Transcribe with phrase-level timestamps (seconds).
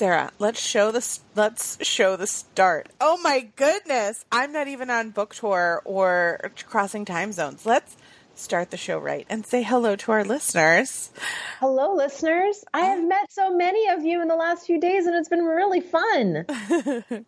[0.00, 2.88] Sarah, let's show the let's show the start.
[3.02, 7.66] Oh my goodness, I'm not even on book tour or crossing time zones.
[7.66, 7.98] Let's
[8.34, 11.10] start the show right and say hello to our listeners.
[11.58, 12.64] Hello, listeners.
[12.72, 15.44] I have met so many of you in the last few days, and it's been
[15.44, 16.46] really fun.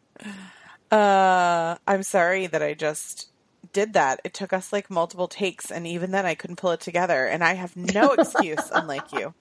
[0.91, 3.29] uh, I'm sorry that I just
[3.75, 4.23] did that.
[4.25, 7.27] It took us like multiple takes, and even then, I couldn't pull it together.
[7.27, 9.35] And I have no excuse, unlike you.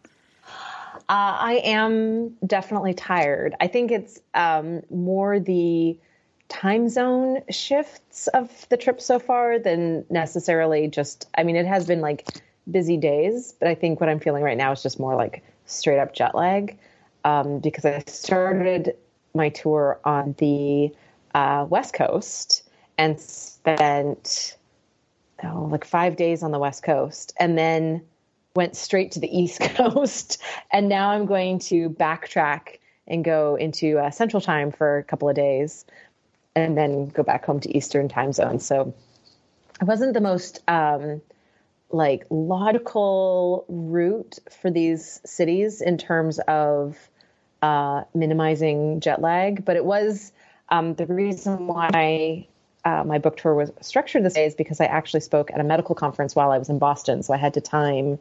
[1.11, 3.53] Uh, I am definitely tired.
[3.59, 5.99] I think it's um, more the
[6.47, 11.85] time zone shifts of the trip so far than necessarily just, I mean, it has
[11.85, 12.29] been like
[12.71, 15.99] busy days, but I think what I'm feeling right now is just more like straight
[15.99, 16.77] up jet lag
[17.25, 18.95] um, because I started
[19.33, 20.95] my tour on the
[21.35, 22.63] uh, West Coast
[22.97, 24.55] and spent
[25.43, 27.33] oh, like five days on the West Coast.
[27.37, 28.01] And then
[28.55, 33.97] went straight to the East Coast, and now I'm going to backtrack and go into
[33.97, 35.85] uh, Central Time for a couple of days,
[36.55, 38.59] and then go back home to Eastern Time Zone.
[38.59, 38.93] So
[39.81, 41.21] it wasn't the most um,
[41.89, 46.97] like logical route for these cities in terms of
[47.61, 50.31] uh, minimizing jet lag, but it was
[50.69, 52.47] um, the reason why
[52.85, 55.63] uh, my book tour was structured this way is because I actually spoke at a
[55.63, 58.19] medical conference while I was in Boston, so I had to time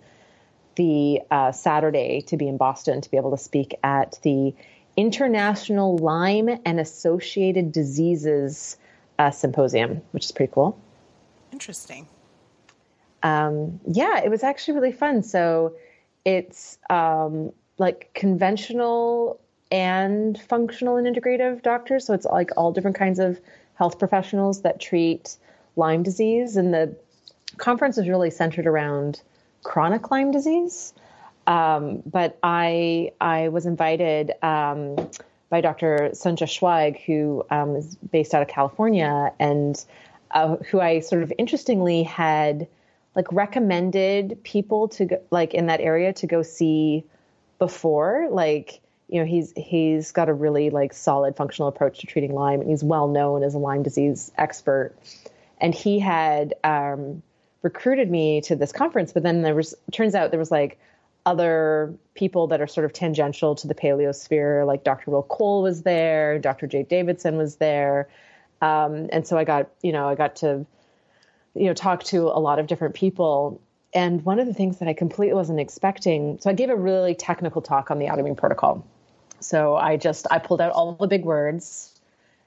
[0.76, 4.54] the uh, Saturday to be in Boston to be able to speak at the
[4.96, 8.76] International Lyme and Associated Diseases
[9.18, 10.78] uh, Symposium, which is pretty cool.
[11.52, 12.06] Interesting.
[13.22, 15.22] Um, yeah, it was actually really fun.
[15.22, 15.74] So
[16.24, 22.06] it's um, like conventional and functional and integrative doctors.
[22.06, 23.40] So it's like all different kinds of
[23.74, 25.36] health professionals that treat
[25.76, 26.56] Lyme disease.
[26.56, 26.96] And the
[27.56, 29.22] conference is really centered around
[29.62, 30.92] chronic Lyme disease.
[31.46, 34.96] Um, but I I was invited um,
[35.48, 36.10] by Dr.
[36.12, 39.84] Sunjya Schweig, who um, is based out of California, and
[40.30, 42.68] uh, who I sort of interestingly had
[43.16, 47.04] like recommended people to go, like in that area to go see
[47.58, 48.28] before.
[48.30, 52.60] Like you know he's he's got a really like solid functional approach to treating Lyme,
[52.60, 54.94] and he's well known as a Lyme disease expert.
[55.60, 57.22] And he had um,
[57.62, 60.78] recruited me to this conference, but then there was turns out there was like
[61.26, 65.10] other people that are sort of tangential to the paleosphere, like Dr.
[65.10, 66.66] Will Cole was there, Dr.
[66.66, 68.08] Jake Davidson was there,
[68.62, 70.66] um, and so I got you know I got to
[71.54, 73.60] you know talk to a lot of different people.
[73.92, 77.16] And one of the things that I completely wasn't expecting, so I gave a really
[77.16, 78.86] technical talk on the autoimmune protocol.
[79.40, 81.89] So I just I pulled out all the big words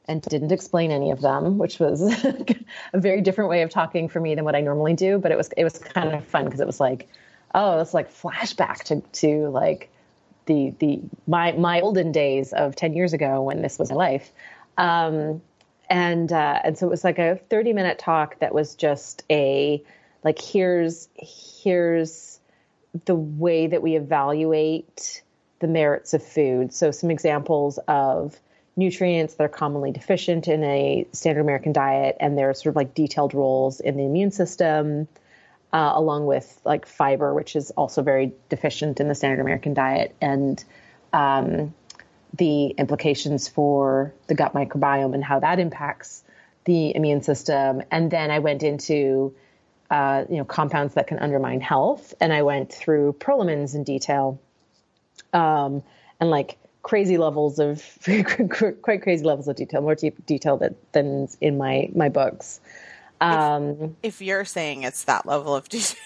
[0.08, 2.02] and didn't explain any of them, which was
[2.94, 5.18] a very different way of talking for me than what I normally do.
[5.18, 7.08] But it was it was kind of fun because it was like,
[7.56, 9.90] oh, it's like flashback to to like
[10.46, 14.32] the the my my olden days of ten years ago when this was my life.
[14.78, 15.42] Um,
[15.90, 19.84] and uh, and so it was like a 30 minute talk that was just a
[20.24, 22.40] like here's here's
[23.06, 25.24] the way that we evaluate
[25.60, 28.40] the merits of food so some examples of
[28.76, 32.94] nutrients that are commonly deficient in a standard American diet, and there's sort of like
[32.94, 35.08] detailed roles in the immune system,
[35.72, 40.16] uh, along with like fiber, which is also very deficient in the standard American diet,
[40.22, 40.64] and
[41.14, 41.74] um,
[42.34, 46.24] the implications for the gut microbiome and how that impacts
[46.66, 47.84] the immune system.
[47.92, 49.36] And then I went into
[49.92, 54.40] uh, you know compounds that can undermine health, and I went through prolamins in detail,
[55.32, 55.84] um,
[56.20, 57.82] and like crazy levels of
[58.82, 62.60] quite crazy levels of detail, more deep detail that, than in my my books.
[63.22, 65.98] Um, if, if, you're saying it's that level of detail,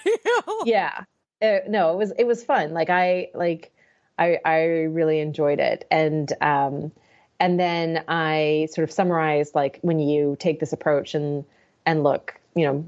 [0.66, 1.04] yeah,
[1.42, 2.72] uh, no, it was it was fun.
[2.72, 3.74] Like I like
[4.18, 6.92] I I really enjoyed it, and um,
[7.40, 11.44] and then I sort of summarized like when you take this approach and
[11.86, 12.86] and look, you know,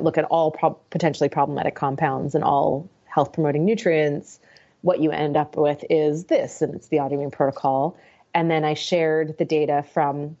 [0.00, 4.38] look at all pro- potentially problematic compounds and all health promoting nutrients
[4.82, 7.96] what you end up with is this, and it's the autoimmune protocol.
[8.34, 10.36] And then I shared the data from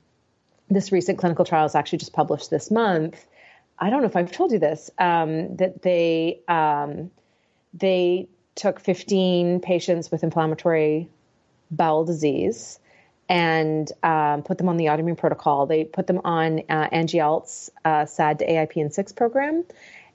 [0.68, 3.26] this recent clinical trial is actually just published this month.
[3.78, 7.10] I don't know if I've told you this um, that they um,
[7.74, 11.08] they took 15 patients with inflammatory
[11.70, 12.78] bowel disease
[13.28, 15.64] and um, put them on the autoimmune protocol.
[15.64, 19.64] They put them on uh, uh, SAD to AIP in 6 program.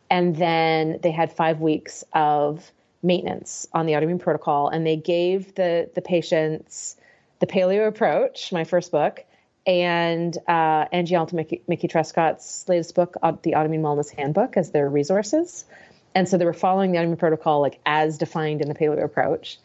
[0.10, 2.72] And then they had five weeks of
[3.06, 4.68] maintenance on the autoimmune protocol.
[4.68, 6.96] And they gave the, the patients
[7.40, 9.24] the paleo approach, my first book,
[9.68, 14.72] and uh, Angie Alt and Mickey, Mickey Trescott's latest book, The Autoimmune Wellness Handbook, as
[14.72, 15.66] their resources.
[16.14, 19.60] And so they were following the autoimmune protocol like as defined in the paleo approach.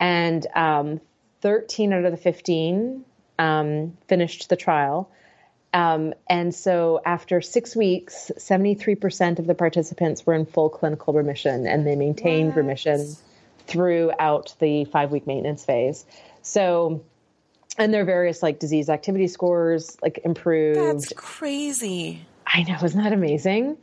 [0.00, 1.00] And um,
[1.40, 3.04] 13 out of the 15
[3.38, 5.10] um, finished the trial.
[5.74, 11.66] Um, and so after six weeks, 73% of the participants were in full clinical remission
[11.66, 13.16] and they maintained remission
[13.66, 16.04] throughout the five week maintenance phase.
[16.42, 17.02] So,
[17.76, 20.78] and their various like disease activity scores like improved.
[20.78, 22.24] That's crazy.
[22.46, 23.76] I know, isn't that amazing?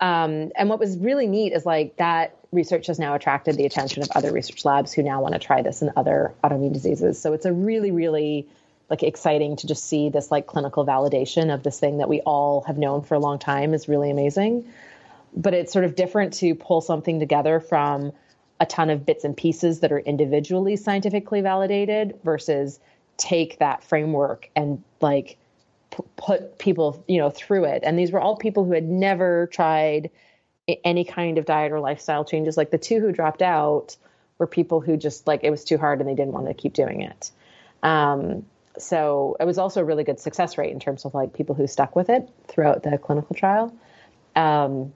[0.00, 4.02] Um, and what was really neat is like that research has now attracted the attention
[4.02, 7.20] of other research labs who now want to try this in other autoimmune diseases.
[7.20, 8.48] So it's a really, really
[8.90, 12.62] like exciting to just see this like clinical validation of this thing that we all
[12.62, 14.64] have known for a long time is really amazing.
[15.36, 18.12] But it's sort of different to pull something together from
[18.60, 22.78] a ton of bits and pieces that are individually scientifically validated versus
[23.16, 25.38] take that framework and like
[25.90, 29.48] p- put people you know through it and these were all people who had never
[29.48, 30.10] tried
[30.84, 32.56] any kind of diet or lifestyle changes.
[32.56, 33.96] Like the two who dropped out
[34.38, 36.72] were people who just like it was too hard and they didn't want to keep
[36.72, 37.30] doing it.
[37.82, 38.46] Um,
[38.78, 41.66] so it was also a really good success rate in terms of like people who
[41.66, 43.74] stuck with it throughout the clinical trial.
[44.34, 44.92] Um,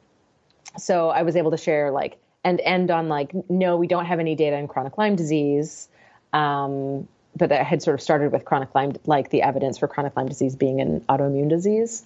[0.76, 4.20] so I was able to share like and end on like no, we don't have
[4.20, 5.88] any data in chronic Lyme disease.
[6.32, 10.16] Um, but I had sort of started with chronic Lyme, like the evidence for chronic
[10.16, 12.04] Lyme disease being an autoimmune disease.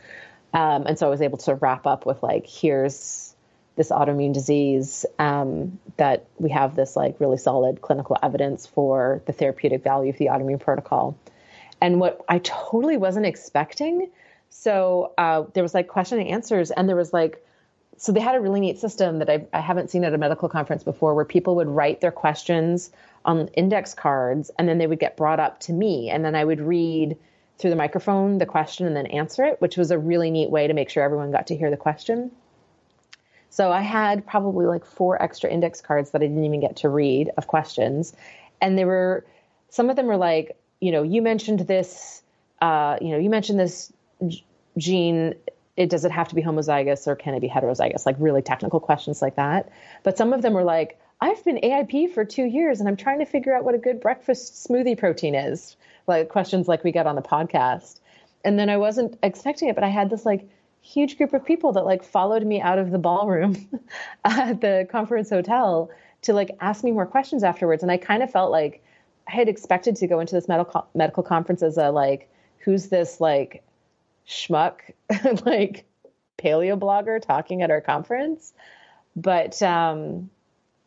[0.52, 3.34] Um, and so I was able to wrap up with like, here's
[3.76, 9.32] this autoimmune disease um, that we have this like really solid clinical evidence for the
[9.32, 11.16] therapeutic value of the autoimmune protocol
[11.82, 14.08] and what i totally wasn't expecting
[14.49, 17.44] so uh, there was like question and answers and there was like
[17.99, 20.49] so they had a really neat system that I, I haven't seen at a medical
[20.49, 22.90] conference before where people would write their questions
[23.25, 26.44] on index cards and then they would get brought up to me and then i
[26.44, 27.19] would read
[27.58, 30.67] through the microphone the question and then answer it which was a really neat way
[30.67, 32.31] to make sure everyone got to hear the question
[33.52, 36.88] so I had probably like four extra index cards that I didn't even get to
[36.88, 38.14] read of questions.
[38.62, 39.26] And they were,
[39.69, 42.23] some of them were like, you know, you mentioned this,
[42.61, 43.93] uh, you know, you mentioned this
[44.76, 45.34] gene.
[45.76, 48.05] It does it have to be homozygous or can it be heterozygous?
[48.05, 49.70] Like really technical questions like that.
[50.02, 53.20] But some of them were like, I've been AIP for two years and I'm trying
[53.20, 55.76] to figure out what a good breakfast smoothie protein is.
[56.08, 58.00] Like questions like we get on the podcast.
[58.44, 60.49] And then I wasn't expecting it, but I had this like
[60.81, 63.69] huge group of people that like followed me out of the ballroom
[64.25, 65.90] at the conference hotel
[66.23, 68.82] to like ask me more questions afterwards and i kind of felt like
[69.28, 72.28] i had expected to go into this medical medical conference as a like
[72.58, 73.62] who's this like
[74.26, 74.80] schmuck
[75.46, 75.84] like
[76.38, 78.52] paleo blogger talking at our conference?
[79.14, 80.30] But um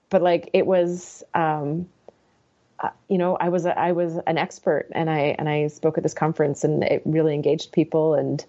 [0.09, 1.87] but like it was um
[2.79, 5.97] uh, you know i was a, i was an expert and i and i spoke
[5.97, 8.45] at this conference and it really engaged people and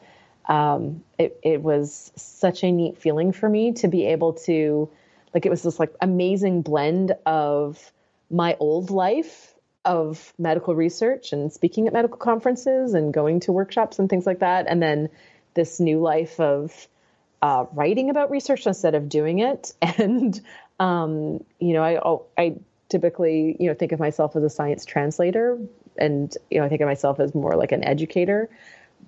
[0.48, 4.88] um, it, it was such a neat feeling for me to be able to
[5.34, 7.92] like it was this like amazing blend of
[8.30, 9.55] my old life
[9.86, 14.40] of medical research and speaking at medical conferences and going to workshops and things like
[14.40, 14.66] that.
[14.68, 15.08] And then
[15.54, 16.88] this new life of
[17.40, 19.72] uh, writing about research instead of doing it.
[19.98, 20.38] And
[20.78, 22.56] um, you know I, I
[22.88, 25.58] typically you know think of myself as a science translator
[25.96, 28.50] and you know I think of myself as more like an educator.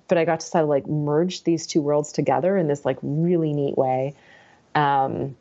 [0.07, 2.97] But I got to sort of like merge these two worlds together in this like
[3.03, 4.15] really neat way.
[4.73, 5.35] Um,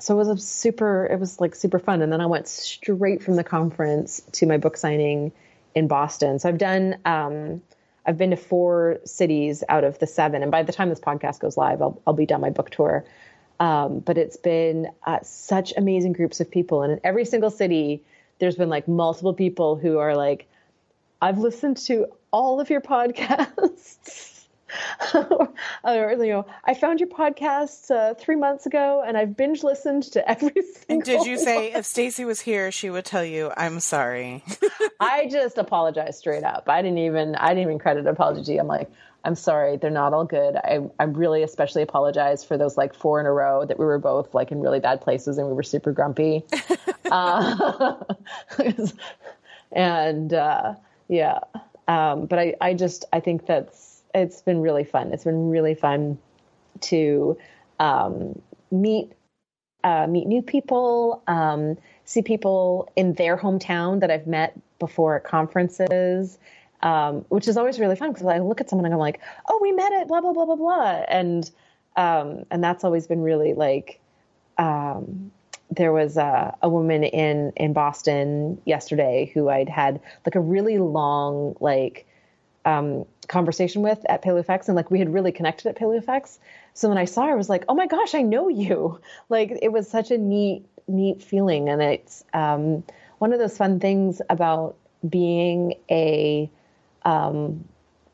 [0.00, 2.02] so it was super, it was like super fun.
[2.02, 5.32] And then I went straight from the conference to my book signing
[5.74, 6.38] in Boston.
[6.38, 7.62] So I've done, um,
[8.06, 10.42] I've been to four cities out of the seven.
[10.42, 13.04] And by the time this podcast goes live, I'll, I'll be done my book tour.
[13.60, 16.82] Um, but it's been uh, such amazing groups of people.
[16.82, 18.02] And in every single city,
[18.38, 20.48] there's been like multiple people who are like,
[21.20, 24.38] I've listened to all of your podcasts.
[25.84, 30.04] or, you know, I found your podcast uh, three months ago, and I've binge listened
[30.12, 30.64] to every single.
[30.88, 34.44] And did you say if Stacy was here, she would tell you, "I'm sorry."
[35.00, 36.68] I just apologized straight up.
[36.68, 38.58] I didn't even I didn't even credit apology.
[38.58, 38.90] I'm like,
[39.24, 40.56] I'm sorry, they're not all good.
[40.56, 43.98] I I really especially apologize for those like four in a row that we were
[43.98, 46.44] both like in really bad places and we were super grumpy.
[47.10, 47.94] uh,
[49.72, 50.74] and uh,
[51.08, 51.40] yeah.
[51.88, 55.12] Um, but I, I just I think that's it's been really fun.
[55.12, 56.18] It's been really fun
[56.82, 57.38] to
[57.78, 58.40] um,
[58.70, 59.12] meet
[59.82, 65.24] uh, meet new people, um, see people in their hometown that I've met before at
[65.24, 66.38] conferences,
[66.82, 69.58] um, which is always really fun because I look at someone and I'm like, oh,
[69.62, 71.50] we met at blah blah blah blah blah, and
[71.96, 74.00] um, and that's always been really like.
[74.58, 75.32] Um,
[75.70, 80.78] there was a, a woman in in Boston yesterday who I'd had like a really
[80.78, 82.06] long like
[82.64, 86.38] um, conversation with at PaleoFX, and like we had really connected at PaleoFX.
[86.74, 89.56] So when I saw her, I was like, "Oh my gosh, I know you!" Like
[89.62, 92.84] it was such a neat, neat feeling, and it's um,
[93.18, 94.76] one of those fun things about
[95.08, 96.50] being a
[97.04, 97.64] um,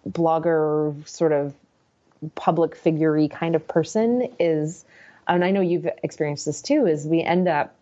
[0.09, 1.55] blogger, sort of
[2.35, 4.85] public figurey kind of person is,
[5.29, 7.75] and I know you've experienced this too, is we end up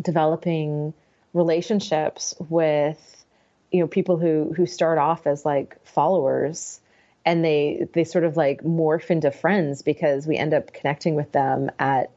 [0.00, 0.94] developing
[1.32, 3.24] relationships with
[3.70, 6.80] you know people who who start off as like followers
[7.26, 11.32] and they they sort of like morph into friends because we end up connecting with
[11.32, 12.10] them at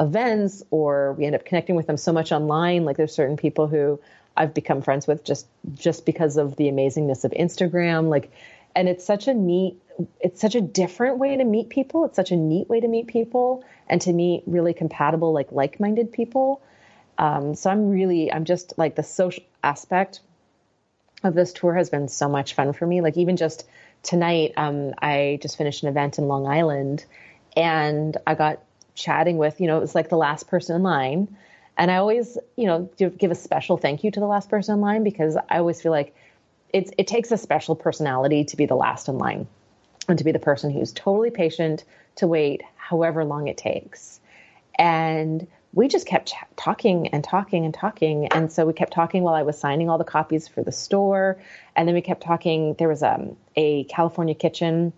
[0.00, 2.84] events or we end up connecting with them so much online.
[2.84, 4.00] Like there's certain people who
[4.36, 8.08] I've become friends with just just because of the amazingness of Instagram.
[8.08, 8.32] Like
[8.74, 9.80] and it's such a neat
[10.20, 12.04] it's such a different way to meet people.
[12.04, 16.12] It's such a neat way to meet people and to meet really compatible like like-minded
[16.12, 16.62] people.
[17.18, 20.20] Um, so i'm really i'm just like the social aspect
[21.22, 23.00] of this tour has been so much fun for me.
[23.00, 23.66] Like even just
[24.02, 27.04] tonight, um, I just finished an event in Long Island,
[27.56, 28.62] and I got
[28.94, 31.36] chatting with you know it was like the last person in line,
[31.76, 34.74] and I always you know give, give a special thank you to the last person
[34.74, 36.14] in line because I always feel like
[36.72, 39.46] it's it takes a special personality to be the last in line
[40.08, 41.84] and to be the person who's totally patient
[42.16, 44.20] to wait however long it takes
[44.78, 45.46] and
[45.76, 48.26] we just kept ch- talking and talking and talking.
[48.28, 51.38] And so we kept talking while I was signing all the copies for the store.
[51.76, 52.74] And then we kept talking.
[52.78, 54.94] There was um, a California kitchen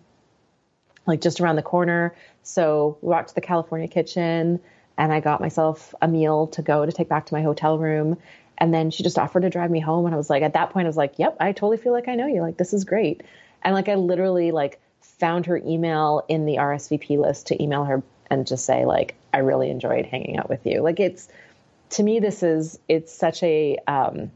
[1.05, 2.15] like just around the corner.
[2.45, 4.61] So we walked to the California kitchen
[4.97, 8.17] and I got myself a meal to go to take back to my hotel room.
[8.57, 10.07] And then she just offered to drive me home.
[10.07, 12.07] And I was like, at that point, I was like, yep, I totally feel like
[12.07, 12.41] I know you.
[12.41, 13.25] Like, this is great.
[13.63, 18.03] And like, I literally like found her email in the RSVP list to email her
[18.31, 20.81] and just say like I really enjoyed hanging out with you.
[20.81, 21.29] Like it's
[21.91, 24.31] to me this is it's such a um,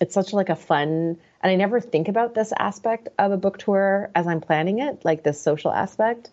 [0.00, 3.58] it's such like a fun and I never think about this aspect of a book
[3.58, 6.30] tour as I'm planning it, like this social aspect.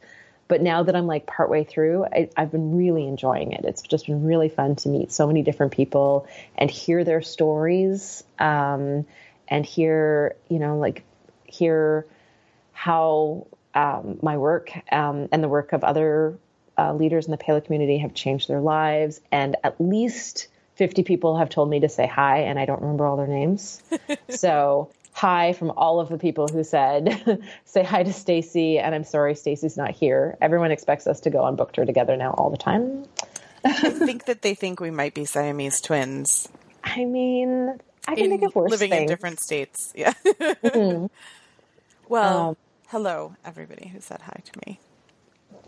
[0.48, 3.66] But now that I'm like partway through, I, have been really enjoying it.
[3.66, 8.24] It's just been really fun to meet so many different people and hear their stories,
[8.40, 9.06] um,
[9.48, 11.04] and hear you know like
[11.46, 12.06] hear
[12.72, 16.38] how um, my work um, and the work of other
[16.80, 21.38] uh, leaders in the paleo community have changed their lives, and at least 50 people
[21.38, 23.82] have told me to say hi, and I don't remember all their names.
[24.30, 29.04] so, hi from all of the people who said, say hi to Stacy, and I'm
[29.04, 30.38] sorry Stacy's not here.
[30.42, 33.06] Everyone expects us to go on book tour together now all the time.
[33.66, 36.48] I think that they think we might be Siamese twins.
[36.82, 39.02] I mean, I can in, think of worse living things.
[39.02, 39.92] in different states.
[39.96, 40.14] Yeah.
[40.26, 41.08] mm-hmm.
[42.10, 42.58] Well, um,
[42.88, 44.80] hello, everybody who said hi to me.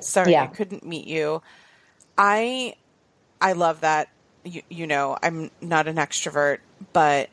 [0.01, 0.43] Sorry, yeah.
[0.43, 1.41] I couldn't meet you.
[2.17, 2.75] I
[3.39, 4.09] I love that.
[4.43, 6.59] You, you know, I'm not an extrovert,
[6.93, 7.29] but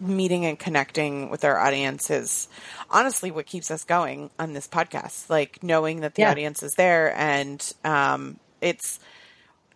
[0.00, 2.48] meeting and connecting with our audience is
[2.90, 5.28] honestly what keeps us going on this podcast.
[5.30, 6.30] Like knowing that the yeah.
[6.30, 9.00] audience is there, and um, it's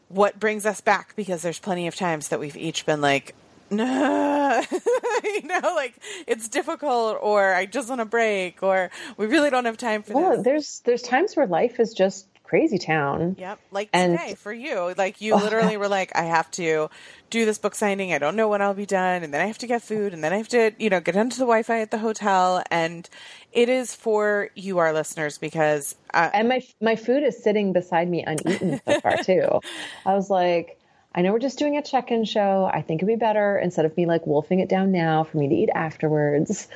[0.09, 3.35] what brings us back because there's plenty of times that we've each been like,
[3.71, 4.63] no,
[5.25, 5.95] you know, like
[6.27, 10.15] it's difficult, or I just want to break, or we really don't have time for
[10.15, 10.45] well, this.
[10.45, 13.37] there's there's times where life is just crazy town.
[13.39, 16.89] Yep, like and, today for you, like you oh, literally were like, I have to
[17.31, 18.13] do this book signing.
[18.13, 20.25] I don't know when I'll be done, and then I have to get food, and
[20.25, 23.09] then I have to, you know, get onto the Wi-Fi at the hotel, and
[23.53, 28.09] it is for you, our listeners, because uh, and my my food is sitting beside
[28.09, 29.61] me uneaten so far too.
[30.07, 30.78] I was like
[31.19, 32.71] I know we're just doing a check in show.
[32.73, 35.49] I think it'd be better instead of me like wolfing it down now for me
[35.49, 36.69] to eat afterwards.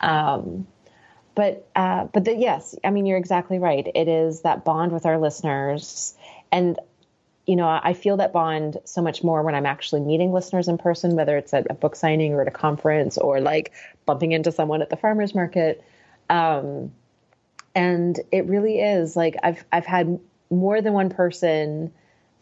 [0.00, 0.68] Um,
[1.34, 3.84] but uh, but the, yes, I mean, you're exactly right.
[3.92, 6.14] It is that bond with our listeners.
[6.52, 6.78] And,
[7.44, 10.78] you know, I feel that bond so much more when I'm actually meeting listeners in
[10.78, 13.72] person, whether it's at a book signing or at a conference or like
[14.06, 15.82] bumping into someone at the farmer's market.
[16.30, 16.92] Um,
[17.74, 21.92] and it really is like I've I've had more than one person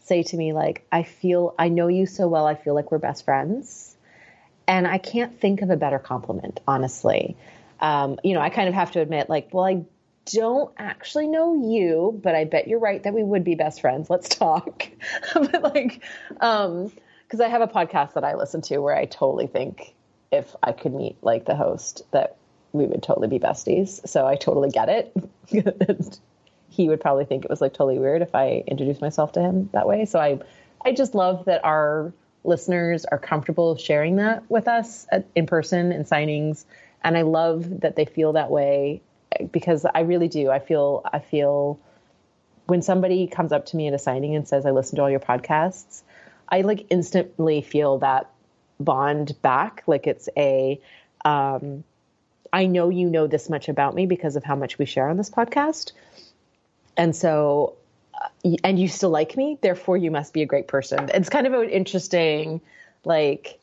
[0.07, 2.97] say to me like i feel i know you so well i feel like we're
[2.97, 3.95] best friends
[4.67, 7.35] and i can't think of a better compliment honestly
[7.79, 9.83] um, you know i kind of have to admit like well i
[10.25, 14.09] don't actually know you but i bet you're right that we would be best friends
[14.09, 14.87] let's talk
[15.33, 16.03] but like
[16.41, 16.91] um
[17.23, 19.93] because i have a podcast that i listen to where i totally think
[20.31, 22.37] if i could meet like the host that
[22.77, 24.07] we would totally be besties.
[24.07, 25.13] So I totally get it.
[26.69, 29.69] he would probably think it was like totally weird if I introduced myself to him
[29.73, 30.05] that way.
[30.05, 30.39] So I,
[30.83, 35.91] I just love that our listeners are comfortable sharing that with us at, in person
[35.91, 36.65] and signings,
[37.03, 39.01] and I love that they feel that way
[39.51, 40.49] because I really do.
[40.49, 41.79] I feel I feel
[42.65, 45.09] when somebody comes up to me at a signing and says, "I listen to all
[45.09, 46.03] your podcasts,"
[46.49, 48.29] I like instantly feel that
[48.79, 49.83] bond back.
[49.87, 50.79] Like it's a,
[51.25, 51.83] um,
[52.53, 55.17] I know you know this much about me because of how much we share on
[55.17, 55.91] this podcast.
[56.97, 57.75] And so,
[58.19, 61.09] uh, and you still like me, therefore you must be a great person.
[61.13, 62.59] It's kind of an interesting,
[63.05, 63.59] like,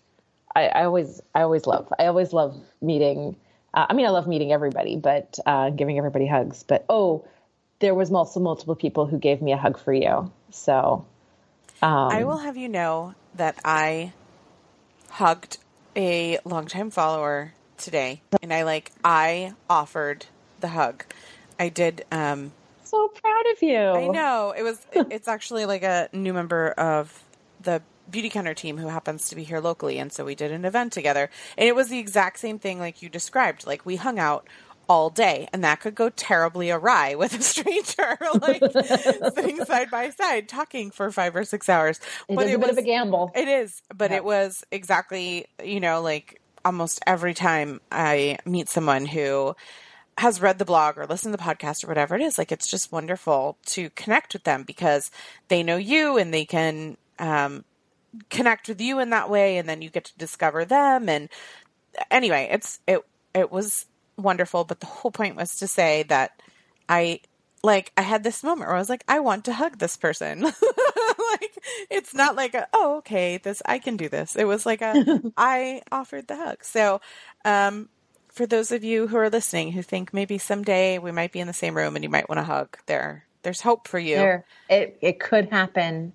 [0.54, 3.36] I, I always, I always love, I always love meeting.
[3.74, 6.62] Uh, I mean, I love meeting everybody, but uh, giving everybody hugs.
[6.62, 7.26] But oh,
[7.80, 10.30] there was multiple, multiple people who gave me a hug for you.
[10.52, 11.04] So,
[11.82, 14.12] um, I will have you know that I
[15.10, 15.58] hugged
[15.96, 20.26] a longtime follower today, and I like I offered
[20.60, 21.04] the hug.
[21.58, 22.04] I did.
[22.12, 22.52] um
[22.94, 23.76] So proud of you.
[23.76, 24.86] I know it was.
[24.92, 27.24] it's actually like a new member of
[27.60, 30.92] the Beautycounter team who happens to be here locally, and so we did an event
[30.92, 33.66] together, and it was the exact same thing like you described.
[33.66, 34.46] Like we hung out
[34.88, 38.62] all day, and that could go terribly awry with a stranger, like
[39.34, 41.98] sitting side by side talking for five or six hours.
[42.28, 43.32] It but is it a was, bit of a gamble.
[43.34, 44.18] It is, but yeah.
[44.18, 49.56] it was exactly you know like almost every time I meet someone who
[50.18, 52.70] has read the blog or listened to the podcast or whatever it is, like it's
[52.70, 55.10] just wonderful to connect with them because
[55.48, 57.64] they know you and they can um,
[58.30, 61.08] connect with you in that way, and then you get to discover them.
[61.08, 61.28] And
[62.10, 63.00] anyway, it's it
[63.34, 66.40] it was wonderful, but the whole point was to say that
[66.88, 67.20] I
[67.62, 70.42] like I had this moment where I was like, I want to hug this person.
[70.42, 71.58] like
[71.90, 74.36] it's not like a, oh okay, this I can do this.
[74.36, 76.62] It was like a I offered the hug.
[76.62, 77.00] So
[77.44, 77.88] um
[78.34, 81.46] for those of you who are listening who think maybe someday we might be in
[81.46, 84.16] the same room and you might want to hug, there there's hope for you.
[84.16, 86.12] There, it it could happen.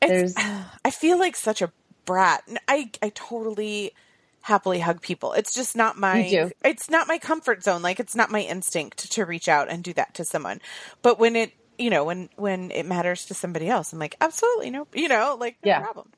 [0.00, 0.34] It's, there's
[0.84, 1.70] I feel like such a
[2.06, 2.42] brat.
[2.66, 3.92] I I totally
[4.40, 5.34] happily hug people.
[5.34, 7.82] It's just not my it's not my comfort zone.
[7.82, 10.60] Like it's not my instinct to reach out and do that to someone.
[11.02, 14.70] But when it you know, when when it matters to somebody else, I'm like, absolutely
[14.70, 15.80] no you know, like no yeah.
[15.80, 16.08] problem.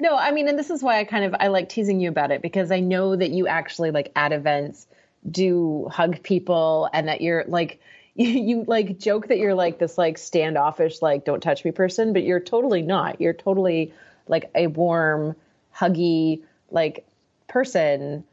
[0.00, 2.30] No, I mean, and this is why I kind of I like teasing you about
[2.30, 4.86] it because I know that you actually like at events
[5.28, 7.80] do hug people and that you're like
[8.14, 12.12] you, you like joke that you're like this like standoffish like don't touch me person,
[12.12, 13.20] but you're totally not.
[13.20, 13.92] You're totally
[14.26, 15.34] like a warm,
[15.74, 17.06] huggy, like
[17.48, 18.24] person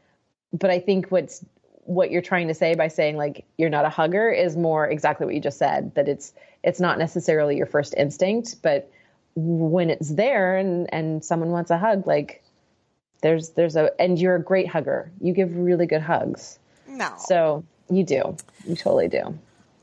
[0.52, 1.44] but i think what's
[1.84, 5.24] what you're trying to say by saying like you're not a hugger is more exactly
[5.24, 8.90] what you just said that it's it's not necessarily your first instinct but
[9.36, 12.42] when it's there and and someone wants a hug like
[13.22, 15.10] there's there's a and you're a great hugger.
[15.20, 16.58] You give really good hugs.
[16.88, 17.14] No.
[17.18, 18.36] So you do.
[18.66, 19.38] You totally do.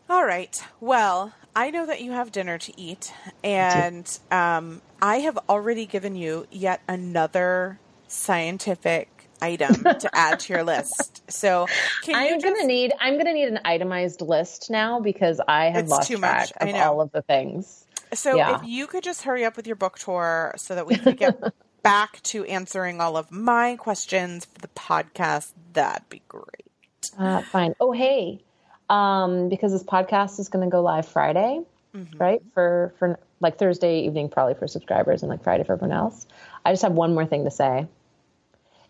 [0.10, 0.62] All right.
[0.82, 3.14] Well i know that you have dinner to eat
[3.44, 10.64] and um, i have already given you yet another scientific item to add to your
[10.64, 11.30] list.
[11.30, 11.68] So
[12.08, 12.46] I'm just...
[12.46, 16.50] gonna need I'm gonna need an itemized list now because I have it's lost track
[16.62, 17.86] of all of the things.
[18.14, 18.56] So yeah.
[18.56, 21.40] if you could just hurry up with your book tour so that we can get
[21.84, 27.12] back to answering all of my questions for the podcast, that'd be great.
[27.18, 27.76] Uh, fine.
[27.80, 28.42] Oh hey,
[28.90, 31.62] um, because this podcast is going to go live Friday,
[31.96, 32.18] mm-hmm.
[32.18, 32.42] right?
[32.54, 36.26] For for like Thursday evening, probably for subscribers, and like Friday for everyone else.
[36.66, 37.88] I just have one more thing to say.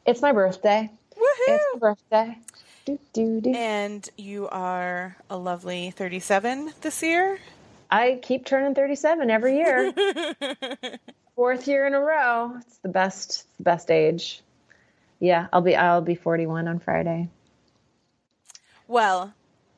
[0.05, 0.91] It's my birthday.
[1.15, 1.47] Woohoo!
[1.47, 2.37] It's my birthday.
[2.85, 3.53] Do, do, do.
[3.55, 7.39] And you are a lovely 37 this year?
[7.93, 9.93] I keep turning 37 every year.
[11.35, 12.55] Fourth year in a row.
[12.57, 14.41] It's the best the best age.
[15.19, 17.29] Yeah, I'll be I'll be 41 on Friday.
[18.87, 19.35] Well,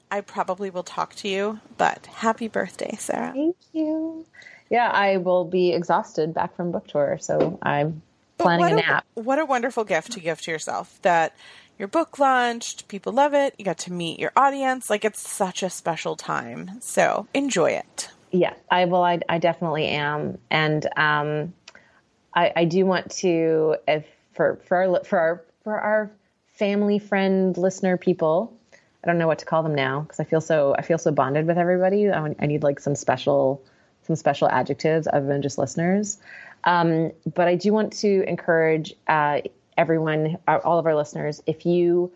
[0.10, 3.34] I probably will talk to you, but happy birthday, Sarah.
[3.34, 4.26] Thank you.
[4.70, 8.02] Yeah, I will be exhausted back from book tour, so I'm
[8.38, 9.06] planning a nap.
[9.16, 11.36] What a wonderful gift to give to yourself that
[11.78, 14.90] your book launched, people love it, you got to meet your audience.
[14.90, 16.72] Like it's such a special time.
[16.82, 18.10] So enjoy it.
[18.32, 19.04] Yeah, I will.
[19.04, 20.38] I, I definitely am.
[20.50, 21.54] And um,
[22.34, 26.12] I, I do want to, if for, for our, for our, for our
[26.54, 30.42] family, friend, listener people, I don't know what to call them now because I feel
[30.42, 32.10] so, I feel so bonded with everybody.
[32.10, 33.64] I, I need like some special,
[34.04, 36.18] some special adjectives other than just listeners.
[36.64, 39.42] Um, but I do want to encourage uh,
[39.78, 42.12] everyone, uh, all of our listeners, if you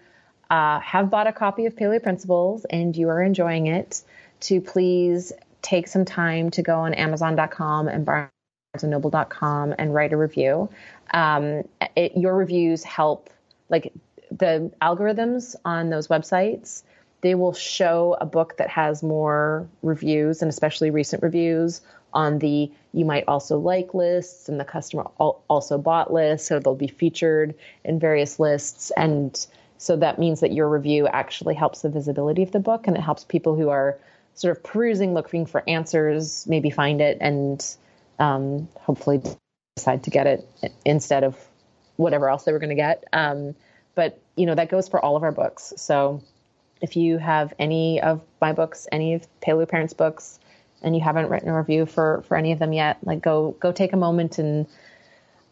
[0.50, 4.02] uh, have bought a copy of Paleo Principles and you are enjoying it,
[4.41, 10.69] to please take some time to go on Amazon.com and BarnesandNoble.com and write a review.
[11.12, 13.30] Um, it, your reviews help,
[13.69, 13.91] like
[14.32, 16.84] the algorithms on those websites
[17.22, 21.82] they will show a book that has more reviews and especially recent reviews
[22.13, 26.48] on the you might also like lists and the customer also bought lists.
[26.48, 31.56] so they'll be featured in various lists and so that means that your review actually
[31.56, 33.98] helps the visibility of the book and it helps people who are
[34.34, 37.76] sort of perusing looking for answers maybe find it and
[38.19, 39.22] um, hopefully
[39.76, 40.48] decide to get it
[40.86, 41.38] instead of
[41.95, 43.56] whatever else they were going to get um,
[43.95, 46.22] but you know that goes for all of our books so
[46.82, 50.39] if you have any of my books any of paleo parents books
[50.82, 53.72] and you haven't written a review for for any of them yet, like go go
[53.72, 54.68] take a moment and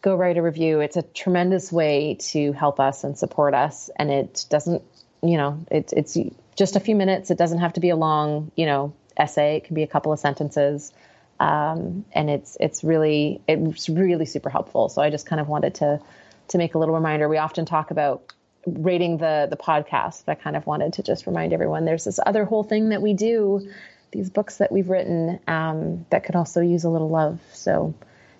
[0.00, 0.80] go write a review.
[0.80, 4.82] It's a tremendous way to help us and support us, and it doesn't,
[5.22, 6.16] you know, it's it's
[6.56, 7.30] just a few minutes.
[7.30, 9.56] It doesn't have to be a long, you know, essay.
[9.56, 10.92] It can be a couple of sentences,
[11.40, 14.88] um, and it's it's really it's really super helpful.
[14.88, 16.00] So I just kind of wanted to
[16.48, 17.28] to make a little reminder.
[17.28, 18.32] We often talk about
[18.66, 22.20] rating the the podcast, but I kind of wanted to just remind everyone there's this
[22.24, 23.68] other whole thing that we do
[24.10, 27.40] these books that we've written um, that could also use a little love.
[27.52, 27.94] So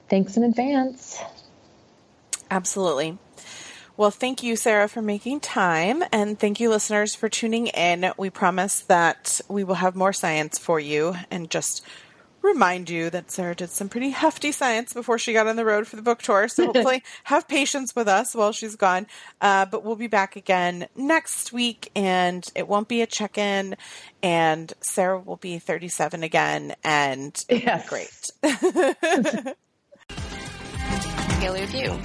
[0.08, 1.20] thanks in advance.
[2.50, 3.18] Absolutely.
[3.96, 6.04] Well, thank you, Sarah, for making time.
[6.12, 8.12] And thank you, listeners, for tuning in.
[8.16, 11.84] We promise that we will have more science for you and just
[12.48, 15.86] remind you that Sarah did some pretty hefty science before she got on the road
[15.86, 16.48] for the book tour.
[16.48, 19.06] So hopefully have patience with us while she's gone.
[19.40, 23.76] Uh, but we'll be back again next week and it won't be a check in.
[24.22, 27.88] And Sarah will be 37 again and yes.
[27.88, 28.08] great.
[31.38, 31.98] Paleo View.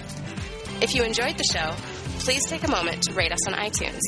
[0.82, 1.72] If you enjoyed the show,
[2.20, 4.02] please take a moment to rate us on iTunes.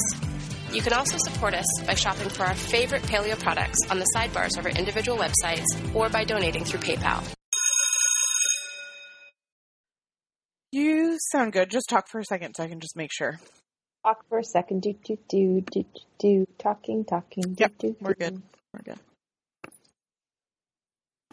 [0.75, 4.57] You can also support us by shopping for our favorite paleo products on the sidebars
[4.57, 5.63] of our individual websites
[5.95, 7.23] or by donating through PayPal.
[10.73, 11.71] You sound good.
[11.71, 13.39] Just talk for a second so I can just make sure.
[14.03, 14.81] Talk for a second.
[14.81, 15.85] Do, do, do, do,
[16.19, 16.45] do.
[16.59, 17.43] Talking, talking.
[17.43, 18.41] Do, yep, do, we're good.
[18.73, 18.99] We're good.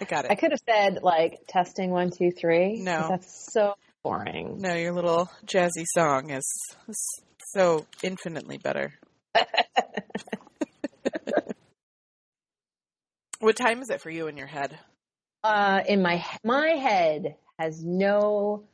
[0.00, 0.30] I got it.
[0.30, 2.80] I could have said, like, testing one, two, three.
[2.80, 3.06] No.
[3.10, 3.74] That's so
[4.04, 4.58] boring.
[4.60, 6.48] No, your little jazzy song is,
[6.88, 8.92] is so infinitely better.
[13.40, 14.78] what time is it for you in your head?
[15.44, 18.64] Uh, in my my head has no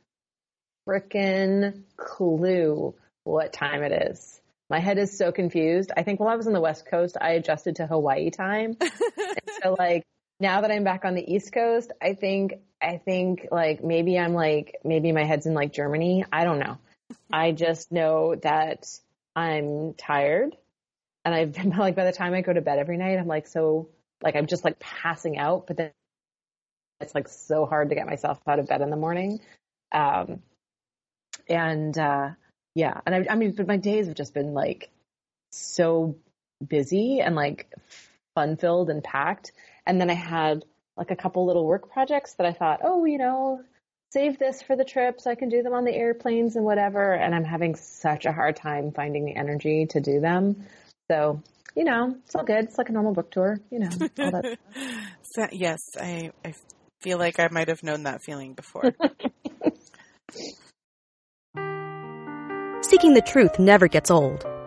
[0.87, 2.93] freaking clue
[3.23, 4.39] what time it is.
[4.69, 5.91] My head is so confused.
[5.95, 8.77] I think while I was on the West Coast, I adjusted to Hawaii time.
[9.63, 10.03] so like
[10.39, 14.33] now that I'm back on the East Coast, I think I think like maybe I'm
[14.33, 16.25] like maybe my head's in like Germany.
[16.31, 16.77] I don't know.
[17.31, 18.87] I just know that
[19.39, 20.57] I'm tired
[21.23, 23.47] and I've been like by the time I go to bed every night, I'm like
[23.47, 23.89] so
[24.21, 25.91] like I'm just like passing out, but then
[26.99, 29.39] it's like so hard to get myself out of bed in the morning.
[29.93, 30.41] Um,
[31.47, 32.31] and uh,
[32.75, 34.89] yeah, and I, I mean, but my days have just been like
[35.51, 36.17] so
[36.65, 37.73] busy and like
[38.35, 39.53] fun filled and packed.
[39.85, 40.65] And then I had
[40.97, 43.61] like a couple little work projects that I thought, oh, you know,
[44.11, 47.13] save this for the trip so I can do them on the airplanes and whatever.
[47.13, 50.65] And I'm having such a hard time finding the energy to do them.
[51.09, 51.41] So,
[51.75, 52.65] you know, it's all good.
[52.65, 53.89] It's like a normal book tour, you know.
[55.21, 56.53] so, yes, I, I
[57.01, 58.83] feel like I might have known that feeling before.
[62.81, 64.45] Seeking the truth never gets old.